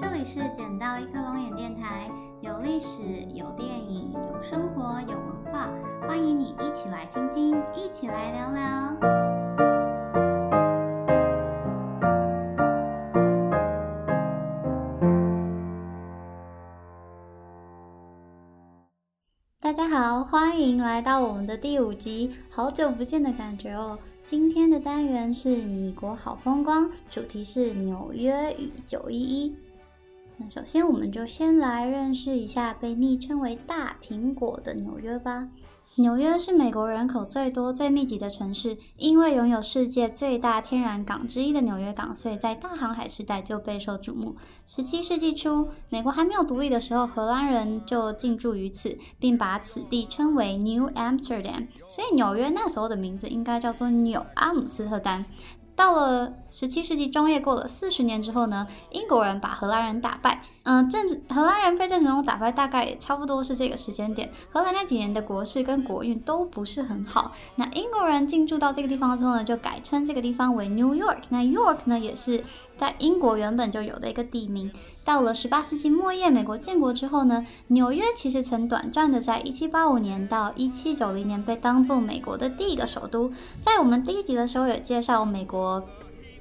[0.00, 2.10] 这里是捡到一颗龙眼电台，
[2.40, 3.02] 有历史，
[3.34, 5.68] 有电影，有生活，有文化，
[6.08, 8.96] 欢迎你一起来听听，一起来聊聊。
[19.60, 23.98] 大家好，欢迎来到我们的第五集，好久不见的感觉哦。
[24.24, 29.54] 今天的单元是米国好风光，主题是纽约与九一一。
[30.42, 35.46] 那首先，我们就先来认识一下被昵称为“大苹果”的纽约吧。
[35.96, 44.34] 纽约是美国人口最多、最密集的城市，因为拥有世界最大天然港之一的纽约港，所以在大航海时代就备受瞩目。
[44.66, 55.26] 十七世纪初，美国还没有独立的时候，荷兰人就进驻于此，并把此地称为 New Amsterdam，所以纽约那时候的名字应该叫做纽阿姆斯特丹。
[55.80, 60.42] 到了十七世纪中叶，过了四十年之后呢，英国人把荷兰人打败。
[60.64, 64.30] 嗯，正荷兰人被郑成功打败，大概也差不多是这个时间点。
[64.52, 67.32] 荷兰那几年的国事跟国运都不是很好。
[67.56, 71.22] 那英国人进驻到这个地方之后呢，就改称这个地方为 New York。
[71.30, 72.44] 那 York 呢，也是
[72.76, 74.70] 在英国原本就有的一个地名。
[75.10, 83.32] 到了十八世纪末叶，美国建国之后呢，纽约其实曾短暂的在一七八五年到一七九零年被当做美国的第一个首都。
[83.60, 85.82] 在我们第一集的时候有介绍美国。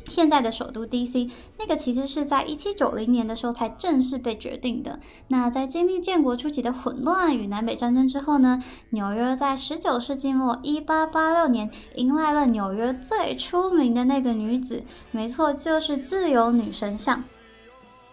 [0.07, 1.31] 现在的首都 D.C.
[1.57, 4.99] 那个其实是在一七九零年的时候才正式被决定的。
[5.29, 17.23] 那在经历建国初期的混乱与南北战争之后呢，纽约在十九世纪末一八八六年迎来了纽约最出名的那个女子，没错，就是自由女神像。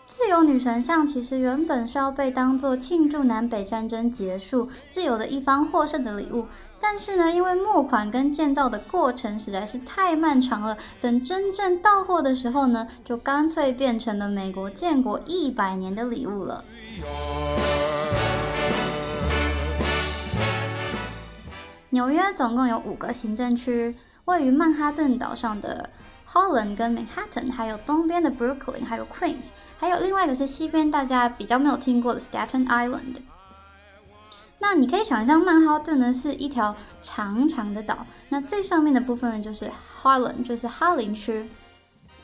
[0.06, 6.46] 自由女神像其实原本是要被当做庆祝南北战争结束、自由的一方获胜的礼物。
[6.80, 16.64] 但是呢，因为募款跟建造的过程实在是太漫长了，等真正到货的时候呢，就干脆变成了美国建国一百年的礼物了。
[21.90, 23.96] 纽约总共有五个行政区，
[24.26, 25.90] 位于曼哈顿岛上的
[26.30, 33.16] Holland 跟 Manhattan，还有东边的 Brooklyn，还有 Queens，还有另外一个是西边大家比较没有听过的 Staten Island。
[34.58, 39.70] 那你可以想象，曼哈顿呢是一条长长的岛，那最上面的部分呢就是
[40.02, 41.48] Holland，就是哈林区。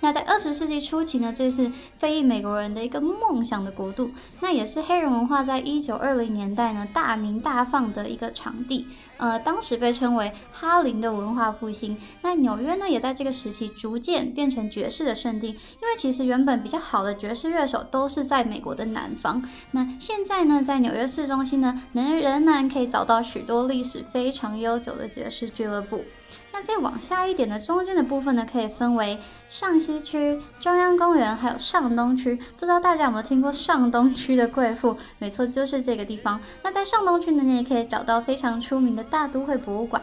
[0.01, 8.89] 那在二十世纪初期呢，这是非裔美国人的一个梦想的国度，那也是黑人文化在一九二零年代呢大名大放的一个场地。
[9.23, 11.97] 呃，当时被称为哈林的文化复兴。
[12.23, 19.41] 那纽约呢，也在这个时期逐渐变成爵士的圣地，因为其实原本比较好的爵士乐手都是在美国的南方。
[19.71, 26.05] 那现在呢，在纽约市中心呢，能仍然可以找到许多历史非常悠久的爵士俱乐部。
[26.55, 29.19] 那再往下一点的中间的部分呢，可以分为
[29.49, 32.35] 上西区、中央公园，还有上东区。
[32.59, 34.97] 不知道大家有没有听过上东区的贵妇？
[35.19, 36.41] 没错，就是这个地方。
[36.63, 40.03] 那在上东区呢，你也可以找到非常出名的大都会博物馆。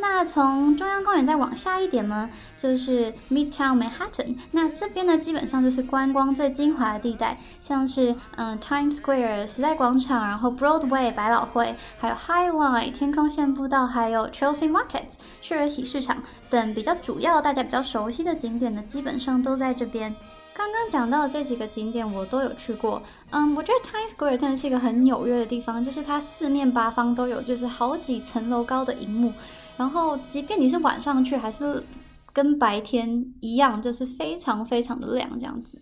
[0.00, 4.36] 那从中央公园再往下一点呢，就是 Midtown Manhattan。
[4.52, 20.14] 那这边呢，基本上就是观光最精华的地带，像是嗯 Times Square 时代广场，然后 Broadway 百老汇，还有 High Line 天空线步道，还有 Chelsea Market 雀儿喜市场等比较主要、大家比较熟悉的景点呢，基本上都在这边。
[20.58, 23.00] 刚刚讲到的这几个景点，我都有去过。
[23.30, 29.32] 嗯，我觉得 Times Square 真的是一个很纽约的地方，就是它四面八方都有，就是好几层楼高的荧幕。
[29.76, 31.84] 然后，即便你是晚上去，还是
[32.32, 35.80] 跟白天一样，就是非常非常的亮，这样子。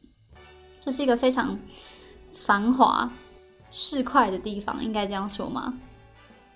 [0.78, 1.58] 这是一个非常
[2.34, 3.10] 繁华
[3.70, 5.72] 市侩的地方，应该这样说吗？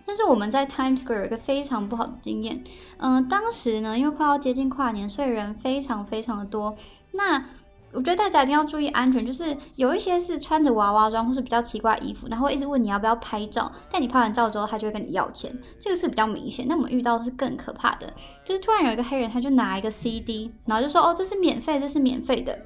[0.04, 2.62] 但是我们在 Times Square 有一个非常不好的经验。
[2.98, 6.76] 嗯，当时呢，因为快要接近跨年，所以人非常非常的多。
[7.12, 7.44] 那
[7.92, 16.66] 我觉得大家一定要注意安全，就是有一些是穿着娃娃装或是比较奇怪衣服，然后一直问你要不要拍照，但你拍完照之后，他就会跟你要钱，这个是比较明显。
[16.68, 18.06] 那我们遇到的是更可怕的，
[18.44, 22.56] 就是突然有一个黑人，他就拿一个 CD，然后就说哦这是免费，这是免费的，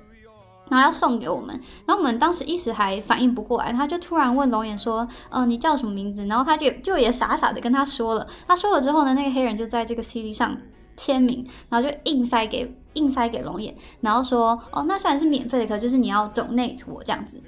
[0.68, 1.58] 然后要送给我们。
[1.86, 6.26] 然后我们当时一时还反应不过来，他就突然问龙眼说，呃你叫什么名字？
[6.26, 10.54] 然后他就就也傻傻的跟他说了，他说了之后呢，那个黑人就在这个 CD 上
[10.96, 12.74] 签名，然后就硬塞给。
[12.94, 17.42] 硬塞给龙眼，然后说哦，那虽然是免费的，可就是你要 donate 我这样子，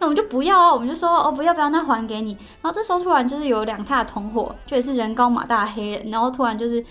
[0.00, 2.32] 那我们就不要啊，我们就说哦，不要不要，那还给你。
[2.32, 6.84] 然后这时候突然就是有两大同伙，就也是人高马大的黑人，然后突然就是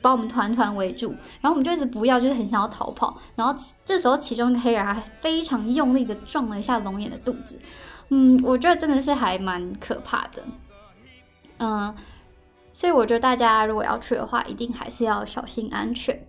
[0.00, 1.10] 把我们团团围住，
[1.40, 3.16] 然后我们就一直不要，就是很想要逃跑。
[3.36, 3.54] 然后
[3.84, 7.56] 这时候其中一个黑人还非常用力的撞了一下龙眼的肚子，
[8.08, 10.42] 嗯，我觉得真的是还蛮可怕的，
[11.58, 11.94] 嗯，
[12.72, 16.26] 所以我觉得大家如果要去的话，一定还是要小心安全。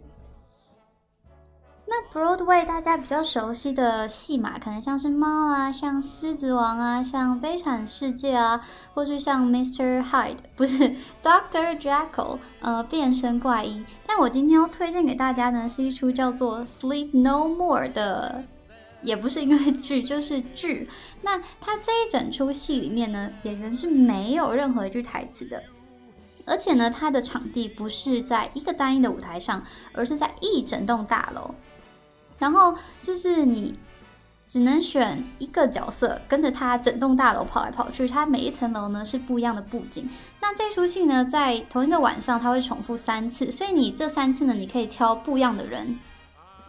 [1.86, 8.60] 那 Broadway 大家比较熟悉的戏码，可能像是猫啊，像狮子王啊，像悲惨世界啊，
[8.94, 10.02] 或是像 Mr.
[10.04, 13.86] Hyde，不是 Doctor Jekyll，呃，变身怪医。
[14.08, 18.44] 但我今天要推荐给大家呢，是一出叫做 Sleep No More 的，
[19.04, 20.90] 也不是音乐剧，就是剧。
[21.22, 25.62] 那它这一整出戏里面呢，演员是没有任何一句台词的。
[26.46, 29.64] 而且呢，它的场地不是在一个单一的舞台上，
[29.94, 31.56] 而是在一整栋大楼。
[32.38, 33.78] 然后就是你
[34.48, 38.08] 只能选一个角色，跟着他整栋大楼跑来跑去。
[38.08, 40.10] 它每一层楼呢是不一样的布景。
[40.42, 45.98] 那这出戏呢，在同一个晚上，它会重复三次，所以你这三次呢，你可以挑不一样的人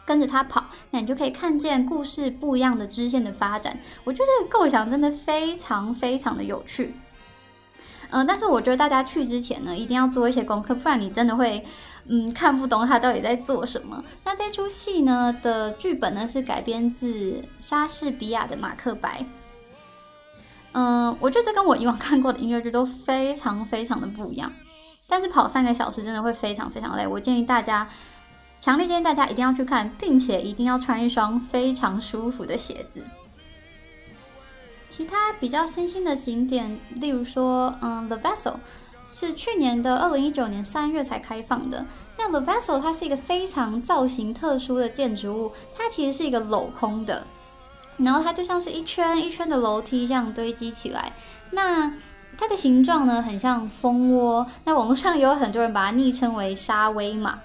[0.06, 3.76] 跟着他跑，那你就可以看见故事不一样的支线的发展。
[4.04, 6.94] 我觉得这个构想真的非常非常的有趣。
[8.10, 11.64] 嗯，但是我觉得大家去之前呢，一定要做一些功课，不然你真的会。
[12.06, 14.04] 嗯，看不懂他到底在做什么。
[14.26, 19.20] 那这出戏呢的剧本呢是改编自莎士比亚的《马克白》。
[20.72, 24.52] 嗯，我觉得这跟我以往看过的音乐剧都非常非常的不一样。
[25.08, 27.06] 但是跑三个小时真的会非常非常累。
[27.06, 27.88] 我建议大家，
[28.60, 33.02] 强烈建议大家一定要去看，并且一定要穿一双非常舒服的鞋子。
[34.96, 38.54] 其他比较新兴的景点，例如说，嗯，The Vessel。
[39.10, 41.84] 是去年的二零一九年三月才开放的。
[42.16, 47.24] 那 The Vessel 它是一个非常造型特殊的建筑物，它其实是一个镂空的，
[47.96, 51.12] 然后它就像是一圈一圈的楼梯这样堆积起来。
[51.50, 51.92] 那
[52.38, 54.46] 它的形状呢，很像蜂窝。
[54.64, 57.40] 那网络上也有很多人把它昵称为沙威玛。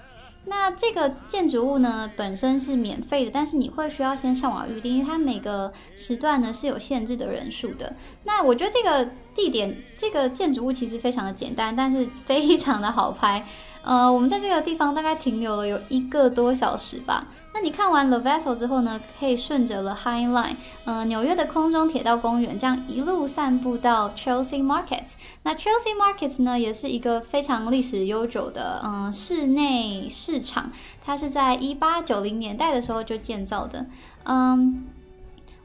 [0.46, 7.94] 那这个建筑物呢，本身是免费的，但是你会需要先上网预定，因为它每个时段呢是有限制的人数的。
[8.24, 13.44] 那我觉得这个地点，这个建筑物其实非常的简单，但是非常的好拍。
[13.82, 17.26] 呃，我们在这个地方大概停留了有一个多小时吧。
[17.52, 25.14] 那你看完 The Vessel 之后呢，可以顺着了 High Line，嗯，纽约的空中铁道公园，这样一路散步到 Chelsea Market。
[25.42, 30.70] 那 Chelsea Market 呢，也是一个非常历史悠久的嗯室内市场，
[31.04, 33.86] 它是在一八九零年代的时候就建造的，
[34.24, 34.84] 嗯。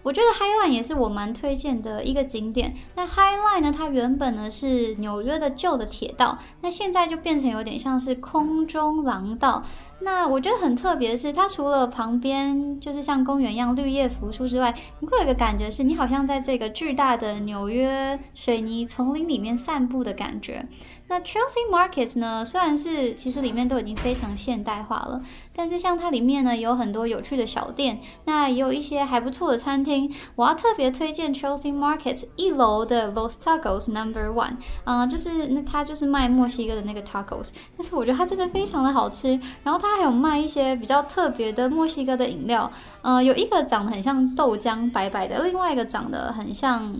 [0.05, 2.75] 我觉得 High Line 也是我蛮推荐的一个景点。
[2.95, 9.63] 那 High Line 呢，它原本呢是纽约的旧的铁道，那现在就变成有点像是空中廊道。
[10.01, 20.67] 那我觉得很特别的是，它除了旁边就是像公园一样绿叶扶疏之外，你会有一个感觉是你好像在这个巨大的纽约水泥丛林里面散步的感觉。
[21.07, 25.21] 那 Chelsea Markets 呢，虽然是其实里面都已经非常现代化了，
[25.55, 30.11] 但是像它里面呢有很多有趣的小店，那也有一些还不错的餐厅。
[30.35, 39.39] 我要特别推荐 Chelsea Markets 一楼的 Los Tacos Number One，啊，就是那它就是卖墨西哥的那个 tacos，但是我觉得它真的非常的好吃。
[39.63, 42.71] 然后它还有卖一些比较特别的墨西哥的饮料，
[43.03, 46.95] 呃，有一个长得很像豆浆，白白的，另外一个长得很像。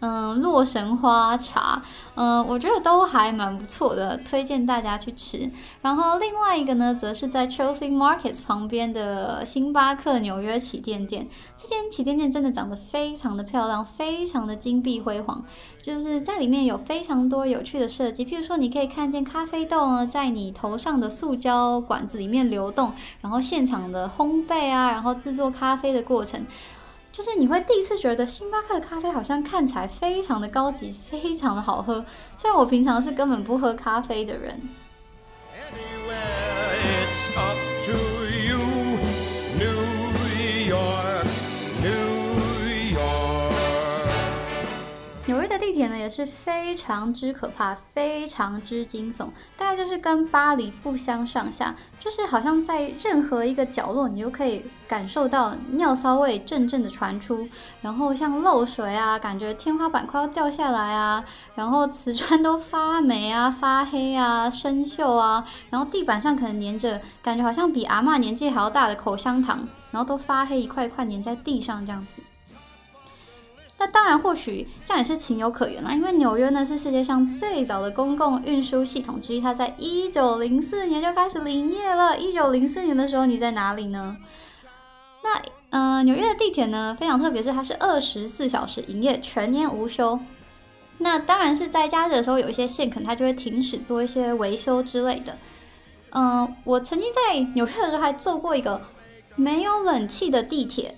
[0.00, 1.82] 嗯，洛神花茶，
[2.14, 5.50] 嗯，我觉得都还蛮不错的，推荐大家去吃。
[5.80, 11.26] 然后另外一个呢，则是在 Chelsea Markets 旁边的星巴克纽约旗舰店。
[11.56, 15.42] 这间旗舰店真的长得非常的漂亮，非常的金碧辉煌，
[15.80, 18.26] 就是在里面有非常多有趣的设计。
[18.26, 22.92] 譬如说，你可以看见咖啡豆呢在你头上的塑胶管子里面流动，
[23.22, 26.44] 然后现场的烘焙啊，然后制作咖啡的过程。
[27.14, 32.04] 就是你会第一次觉得星巴克的咖啡好像看起来非常的高级，非常的好喝。
[32.36, 34.60] 虽然我平常是根本不喝咖啡的人。
[45.26, 57.48] 纽约的地铁呢也是非常之可怕，非常之惊悚，大概就是跟巴黎不相上下，就是好像在任何一个角落，你就可以感受到尿骚味阵阵的传出，
[57.80, 72.20] 然后像漏水啊，感觉天花板快要掉下来啊，然后瓷砖都发霉啊、 发黑啊、生锈啊，然后地板上可能粘着，感觉好像比阿妈年纪还要大的口香糖，然后都发黑一块一块粘在地上这样子。
[73.84, 75.92] 那当然，或许这样也是情有可原啦。
[75.92, 82.16] 因为纽约呢是世界上最早的公共运输系统之一，它在一九零四年就开始营业了。
[82.16, 84.16] 一九零四年的时候，你在哪里呢？
[85.22, 90.18] 那嗯，纽约的地铁呢非常特别，是它是二十四小时营业，全年无休。
[90.96, 95.36] 那当然是在假日的时候，有一些线可能它就会停驶做一些维修之类的。
[96.12, 98.80] 嗯，我曾经在纽约的时候还坐过一个
[99.36, 100.94] 没有冷气的地铁，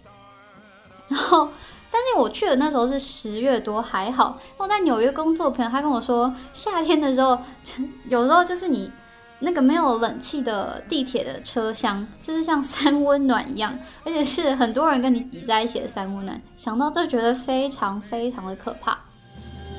[1.08, 1.48] 然后。
[1.96, 4.38] 但是我去的那时候是十月多，还好。
[4.58, 7.38] 我在纽约工作，朋友他跟我说，夏天的时候，
[8.04, 8.92] 有时候就是你
[9.38, 18.98] 那个没有冷气的地铁的车厢，就是像三温暖一样，而且是很多人跟你挤在一起的三温暖，想到就觉得非常非常的可怕。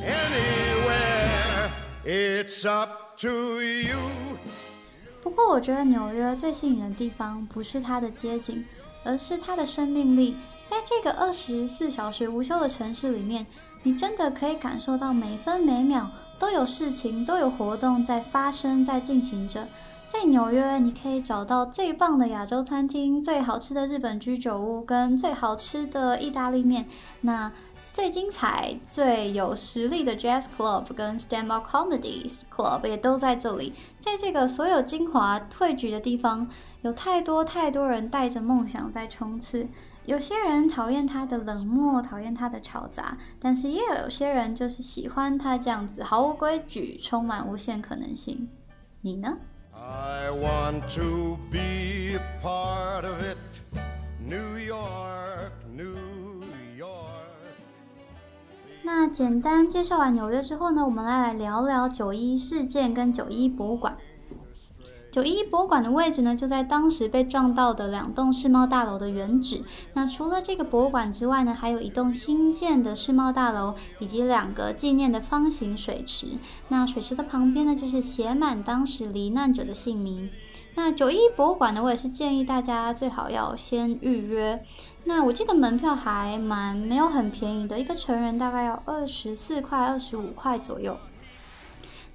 [0.03, 1.69] Anywhere,
[2.03, 2.89] it's up
[3.21, 3.95] to you.
[5.21, 8.65] 不过，我觉得纽约最吸引人的地方不是它的街景，
[9.03, 10.35] 而是它的生命力。
[10.69, 13.47] 在这个二十四小时无休的城市里面，
[13.83, 19.65] 你真的可以感受到每分每秒都有事情、都有活动在发生、在进行着。
[20.09, 26.85] 在纽约，你可以找到最棒的亚洲餐厅、最好吃的日本居酒屋跟最好吃的意大利面。
[27.21, 27.49] 那
[27.89, 33.73] 最精彩、最有实力的 Jazz Club 跟 Stand Up Comedy Club 也都在这里。
[33.99, 36.49] 在这个所有精华汇聚的地方，
[36.81, 39.67] 有太多太多人带着梦想在冲刺。
[40.07, 48.47] 有些人讨厌他的冷漠，讨厌他的吵杂，但是也有有些人就是喜欢他这样子毫无规矩、充满无限可能性。
[49.01, 49.37] 你呢
[49.73, 53.37] ？I want to be a part of it,
[54.23, 56.41] New York, New
[56.79, 56.87] York.
[58.83, 63.97] 那简单介绍完纽约之后呢，我们来来聊聊九一事件跟九一博物馆。
[65.17, 69.63] 九一博物馆的位置呢，就在当时被撞到的两栋世贸大楼的原址。
[69.95, 76.27] 那除了这个博物馆之外呢，还有一栋新建的世贸大楼，以及两个纪念的方形水池。
[76.67, 80.29] 那水池的旁边呢，就是写满当时罹难者的姓名。
[80.75, 84.63] 那九一博物馆呢，我也是建议大家最好要先预约。
[85.05, 90.95] 那我记得门票还蛮没有很便宜的，一个成人大概要二十四块、二十五块左右。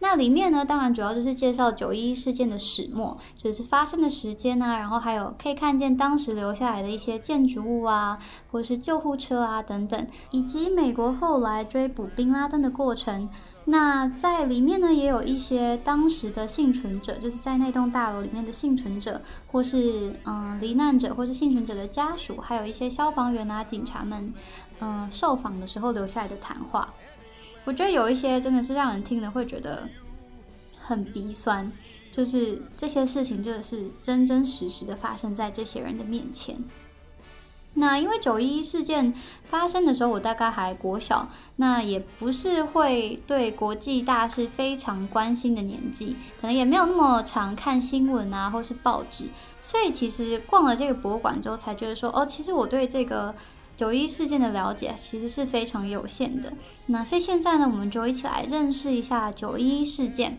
[0.03, 8.19] 那里面呢，当然主要就是介绍九一事件的始末，就是发生的时间啊，然后还有可以看见当时留下来的一些建筑物啊，
[8.51, 13.31] 或是救护车啊等等，以及美国后来追捕宾拉登的过程。
[13.67, 24.35] 那在里面呢，也有一些当时的幸存者，就是在那栋大楼里面的幸存者，或是嗯罹难者，或是幸存者的家属，还有一些消防员啊、警察们，
[24.81, 26.93] 嗯受访的时候留下来的谈话。
[27.65, 29.89] 我觉得有一些真的是让人听了会觉得
[30.81, 31.71] 很鼻酸，
[32.11, 36.57] 就是这些事情真的是真真实实的发生在这些人的面前。
[37.75, 39.15] 那因为九一一事件
[39.45, 41.27] 发生的时候，我大概还国小，
[41.57, 49.25] 那也不是会对国际大事非常关心的年纪，可能也没有那么常看新闻啊，或是报纸，
[49.59, 53.35] 所以其实逛了这个博物馆之后，才觉得说，哦，其实我对这个
[53.77, 56.53] 九一事件的了解其实是非常有限的。
[56.87, 60.39] 那所以现在呢，我们就一起来认识一下九一事件。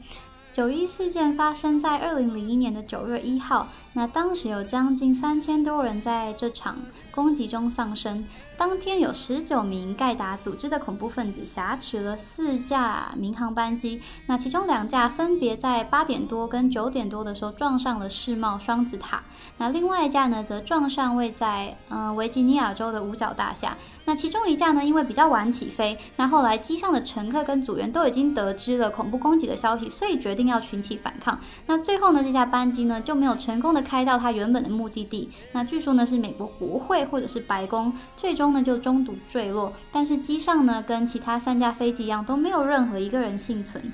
[0.53, 6.77] 九一事件发生在二零零一年的九月一号，那当时有将近三千多人在这场
[7.13, 8.25] 攻击中丧生。
[8.57, 19.23] 当天有十九名盖达组织的恐怖分子挟持了四架民航班机，那其中两架分别在八点多跟九点多的时候撞上了世贸双子塔，
[19.57, 23.75] 那另外一架呢则撞上位在嗯维吉尼亚州的五角大厦。
[24.05, 31.37] 那其中一架呢因为比较晚起飞，那后来机上的乘客跟组员都已经得知了恐怖攻击的消息，所以决定要群起反抗。
[31.65, 38.53] 那最后呢这架班机呢就没有成功的开到它原本的目的地，那据说呢是美国国会或者是白宫，最终。
[38.53, 43.91] 呢就中途坠落，但是机上呢跟其他三架飞机一样都没有任何一个人幸存。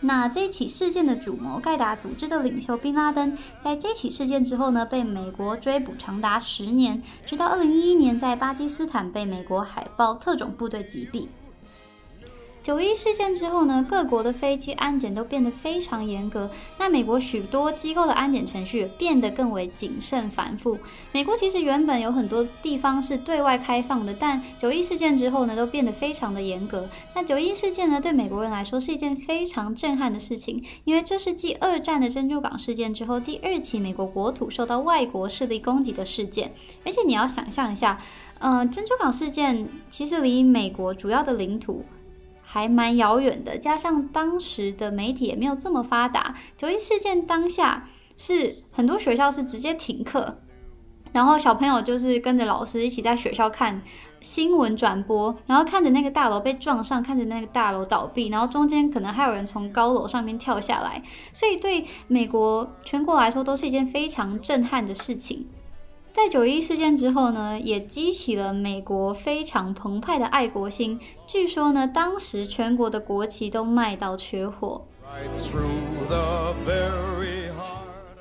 [0.00, 11.28] 那这起事件的主谋盖达组织的领袖宾拉登，在这起事件之后呢被美国追捕长达十年，直到二零一一年在巴基斯坦被美国海豹特种部队击毙。
[12.66, 16.50] 九一事件之后呢，各国的飞机安检都变得非常严格。
[16.76, 20.76] 那美国许多机构的安检程序变得更为谨慎繁复。
[21.12, 26.88] 美国其实原本有很多地方是对外开放的，但九一事件之后呢，都变得非常的严格。
[27.14, 36.52] 那九一事件呢，对美国人来说是一件非常震撼的事情，因为这是继二战的珍珠港事件之后第二起美国国土受到外国势力攻击的事件。
[36.84, 38.00] 而且你要想象一下，
[38.40, 41.84] 呃，珍珠港事件其实离美国主要的领土。
[42.56, 46.34] 还蛮遥远的，加上当时的媒体也没有这么发达。
[46.56, 47.86] 九一事件当下
[48.16, 50.38] 是很多学校是直接停课，
[51.12, 53.82] 然后小朋友就是跟着老师一起在学校看
[54.22, 61.02] 新闻转播，然后看着那个大楼被撞上，看着那个大楼倒闭，然后中间可能还有人从高楼上面跳下来，
[61.34, 65.46] 所以对美国全国来说都是一件非常震撼的事情。
[66.16, 70.98] 在九一事件之后呢，也激起了美国非常澎湃的爱国心。
[71.26, 74.86] 据说呢，当时全国的国旗都卖到缺货。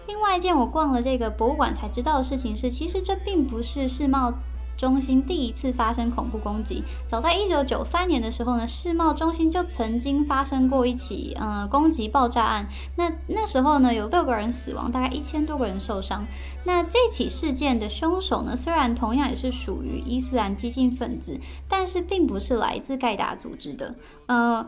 [0.07, 4.33] 另外一件我逛了这个博物馆才知道的事情是，其实这并不是世贸
[4.77, 6.83] 中心第一次发生恐怖攻击。
[7.07, 12.67] 早在一九九三年的时候呢，世贸中心就曾经发生过一起呃攻击爆炸案。
[12.95, 16.25] 那那时候呢，有六个人死亡，大概一千多个人受伤。
[16.63, 23.95] 那这起事件的凶手呢，虽然同样也是属于伊斯兰激进分子，但是并不是来自盖达组织的。
[24.27, 24.67] 呃。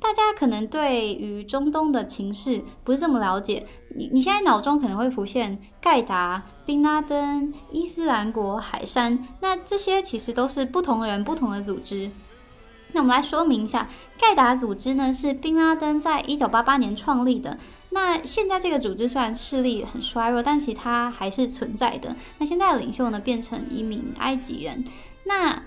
[0.00, 3.66] 大家可能对于中东的情势不是这么了解，
[3.96, 12.10] 你你现在脑中可能会浮现盖达、宾拉登、伊斯兰国、海山，那这些其实都是不同人、不同的组织。
[12.92, 17.58] 那我们来说明一下，盖达组织呢是宾拉登在一九八八年创立的。
[17.90, 22.14] 那现在这个组织虽然势力很衰弱，但其它还是存在的。
[22.38, 24.84] 那现在的领袖呢变成一名埃及人。
[25.24, 25.62] 那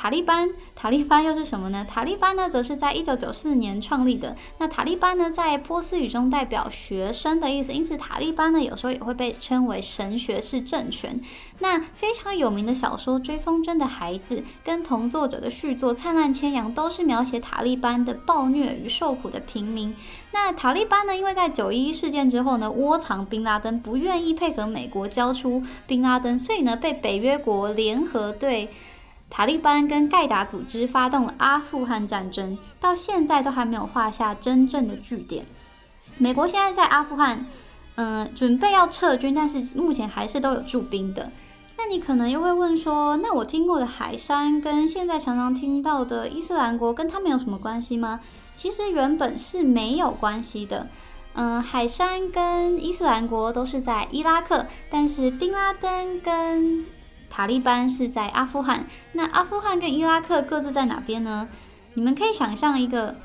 [0.00, 1.86] 塔利班，塔利班又是什么呢？
[1.86, 4.34] 塔利班呢，则是在一九九四年创立的。
[4.56, 11.20] 那塔利班呢，在波斯语中代表学生的意思，因此塔利班呢，有时候也会被称为神学式政权。
[11.58, 19.94] 那非常有名的小说《追风筝的孩子》跟同作者的续作《灿烂千阳》，都是描写塔利班的暴虐与受苦的平民。
[20.32, 28.70] 那塔利班呢，因为在九一一事件之后呢，窝藏宾拉登，不愿意配合美国交出宾拉登，所以呢，被北约国联合对。
[29.30, 35.46] 塔利班跟盖达组织发动了阿富汗战争，到现在都还没有画下真正的据点。
[36.18, 37.46] 美国现在在阿富汗，
[37.94, 41.30] 嗯，准备要撤军，但是目前还是都有驻兵的。
[41.78, 48.20] 那你可能又会问说，那我听过的海山跟现在常常听到的伊斯兰国，跟他们有什么关系吗？
[48.54, 50.88] 其实原本是没有关系的。
[51.32, 56.84] 嗯，海山跟伊斯兰国都是在伊拉克，但是宾拉登跟
[57.30, 61.48] 塔利班是在阿富汗，那阿富汗跟伊拉克各自在哪边呢？
[61.94, 63.16] 你们可以想象一个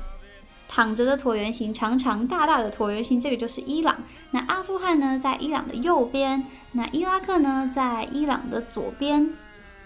[0.68, 3.96] 躺着的椭圆形，长长大大的椭圆形，这个就是伊朗。
[4.30, 9.32] 那阿富汗呢，在伊朗的右边；那伊拉克呢，在伊朗的左边。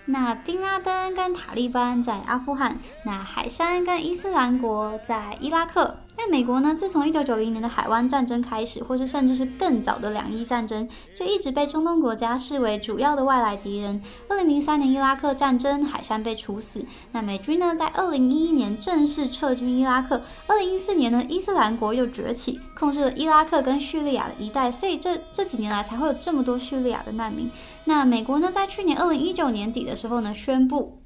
[0.07, 5.97] 那宾拉登跟塔利班在阿富汗，那海山跟伊斯兰国在伊拉克。
[6.23, 6.75] 那美国呢？
[6.79, 14.03] 自从一九九零年的海湾战争开始，或是甚至是更早的两伊战争，就一直被中东国家视为主要的外来敌人。
[14.29, 16.85] 二零零三年伊拉克战争，海山被处死。
[17.13, 20.21] 那美军呢，在二零一一年正式撤军伊拉克。
[20.47, 27.51] 二零一四年呢，伊斯兰国又崛起，控制了伊拉克跟叙利亚的一带，所以这这几年来才会有这么多叙利亚的难民。
[27.87, 31.00] 那美国呢，在去年二零一九年底的时候呢，宣布。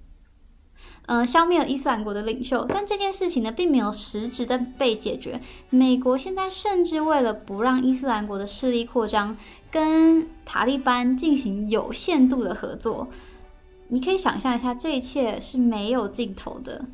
[1.07, 5.41] 呃，消灭了伊斯兰国的领袖，但这件事情呢，并没有实质的被解决。
[5.69, 9.37] 美国现在甚至为了不让伊斯兰国的势力扩张，
[9.71, 13.09] 跟塔利班进行有限度的合作。
[13.89, 16.87] 你可以想象一下，这一切是没有尽头的。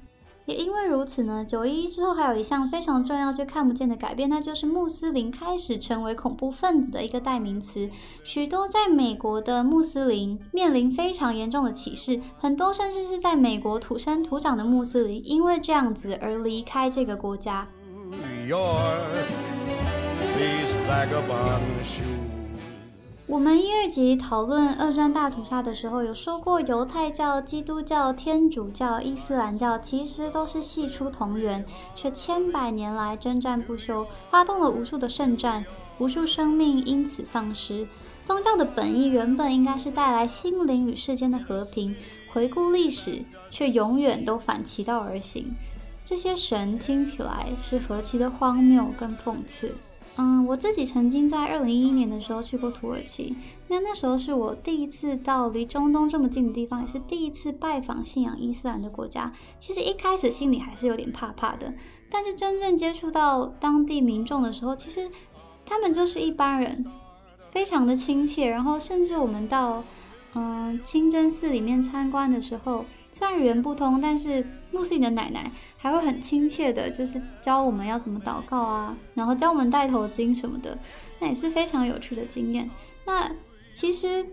[0.50, 7.88] 也因为如此呢，九一一之后还有一项非常重要却看不见的改变，那就是穆斯林开始成为恐怖分子的一个代名词。
[8.24, 17.68] 许多在美国的穆斯林面临非常严重的歧视，很多甚至是在美国土生土长的穆斯林因为这样子而离开这个国家。
[23.30, 31.64] 我们一二级讨论二战大屠杀的时候，有说过犹太教、基督教、天主教、伊斯兰教其实都是系出同源，
[31.94, 35.64] 却千百年来征战不休，发动了无数的圣战，
[35.98, 37.86] 无数生命因此丧失。
[38.24, 41.94] 宗教的本意原本应该是带来心灵与世间的和平，
[42.32, 45.54] 回顾历史，却永远都反其道而行。
[46.04, 49.72] 这些神听起来是何其的荒谬跟讽刺。
[50.20, 53.34] 嗯，我自己曾经在二零一一年的时候去过土耳其，
[53.68, 59.32] 那那时候是我第一次到离中东这么近的地方，也是第一次拜访信仰伊斯兰的国家。
[59.58, 61.72] 其实一开始心里还是有点怕怕的，
[62.10, 65.10] 但是真正接触到当地民众的时候，其实
[65.64, 66.84] 他们就是一般人，
[67.50, 68.50] 非常的亲切。
[68.50, 69.82] 然后甚至我们到
[70.34, 72.84] 嗯清真寺里面参观的时候。
[73.12, 75.50] 虽然语言不通，但是穆斯林的奶奶
[75.82, 80.78] 还会很亲切的，就是教我们要怎么祷告啊，然后教我们戴头巾什么的，
[81.18, 82.68] 那也是非常有趣的经验。
[83.06, 83.32] 那
[83.72, 84.26] 其实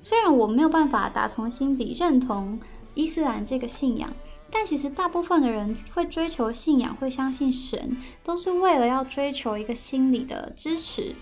[0.00, 2.60] 虽然我没有办法打从心底认同
[2.94, 4.12] 伊斯兰这个信仰，
[4.52, 11.12] 但其实大部分的人会追求信仰，会相信神，都是为了要追求一个心理的支持，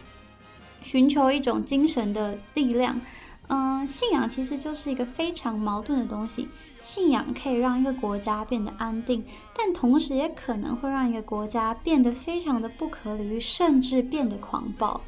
[0.83, 3.01] 寻求一种精神的力量。
[3.49, 6.49] 嗯，信仰其实就是一个非常矛盾的东西。
[6.83, 9.25] 信仰可以让一个国家变得安定，
[9.57, 15.01] 但同时也可能会让一个国家变得非常的不可理喻，甚至变得狂暴。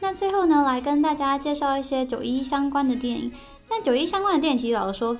[0.00, 3.32] 那最后呢，来跟大家介绍一些九一相关的电影。
[3.68, 5.16] 那九一相关的电影，其实老实说。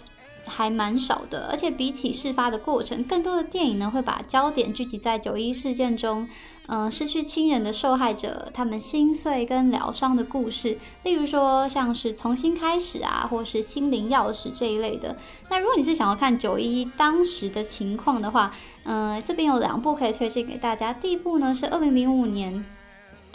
[0.47, 6.27] 还蛮少的，而且比起事发的过程，更多的电影呢会把焦点聚集在九一事件中，
[6.73, 15.17] 嗯，失去亲人的受害者他们心碎跟疗伤的故事，例如说像是重新开始啊，或是心灵钥匙这一类的。
[15.49, 18.53] 那如果你是想要看九一一当时的情况的话，
[18.85, 20.93] 嗯，这边有两部可以推荐给大家。
[20.93, 22.65] 第一部呢是二零零五年。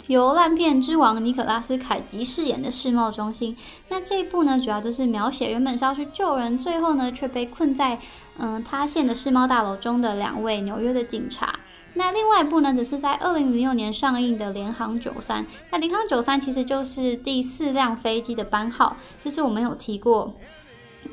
[0.06, 3.56] 由烂片之王尼可拉斯凯奇饰演的世贸中心，
[3.88, 7.98] 那这一部呢，主要就是描写原本是要去救人，最后呢却被困在
[8.38, 11.58] 嗯塌陷的世贸大楼中的两位纽约的警察。
[11.96, 15.42] 那另外一部呢，只是在二零零六年上映的《联航九三》。
[15.70, 20.32] 那联航九三其实就是第四辆飞机的班号，就是我们有提过，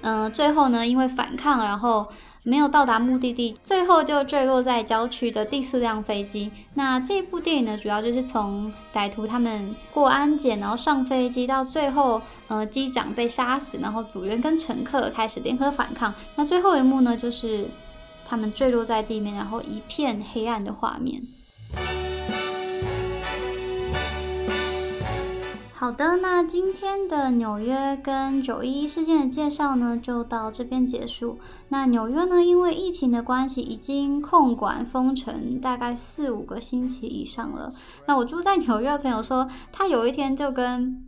[0.02, 2.08] 嗯，最后呢因为反抗，然后。
[2.46, 6.52] 没有到达目的地，最后就坠落在郊区的第四辆飞机。
[6.74, 16.14] 那这部电影呢，主要就是从歹徒他们过安检，然后上飞机，到最后，呃，机长被杀死，然后组员跟乘客开始联合反抗。
[16.36, 17.66] 那最后一幕呢，就是
[18.34, 21.22] 他们坠落在地面，然后一片黑暗的画面。
[25.72, 31.38] 好的，那今天的纽约跟九一一事件的介绍呢，就到这边结束。
[31.70, 37.72] 那纽约呢，因为疫情的关系，已经控管封城大概四五个星期以上了。
[38.08, 41.04] 那我住在纽约的朋友说，他有一天就跟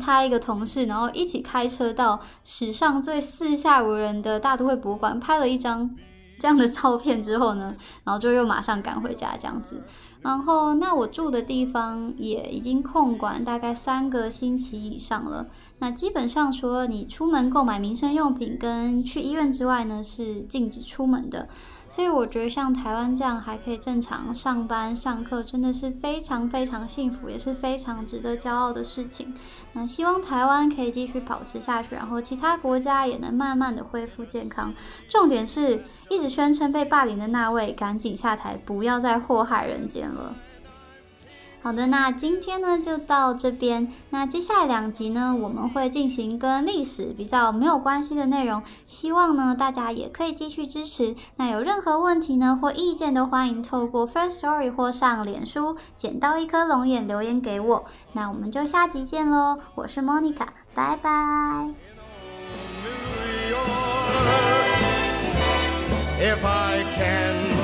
[0.00, 5.94] 他一个同事，然后一起开车到史上最四下无人的大都会博物馆，拍了一张
[6.38, 7.74] 这样的照片之后呢，
[8.04, 9.82] 然后就又马上赶回家这样子。
[10.20, 15.46] 然后，那我住的地方也已经空管大概三个星期以上了。
[15.78, 21.48] 那基本上除了你出门购买民生用品跟去医院之外呢，是禁止出门的。
[21.88, 29.34] 所以我觉得像台湾这样还可以正常上班上课，真的是非常非常幸福，也是非常值得骄傲的事情。
[29.72, 34.72] 那希望台湾可以继续保持下去，然后其他国家也能慢慢的恢复健康。
[35.08, 40.34] 重点是一直宣称被霸凌的那位赶紧下台，不要再祸害人间了。
[41.60, 43.92] 好的，那今天呢就到这边。
[44.10, 51.14] 那接下来两集呢，我们会进行跟历史比较没有关系的内容，希望呢大家也可以继续支持。
[51.36, 57.84] 那有任何问题呢或意见都欢迎透过 First Story 或上脸书捡到一颗龙眼留言给我。
[58.12, 61.10] 那我们就下集见喽，我是 Monica，拜拜。
[66.20, 67.57] If I can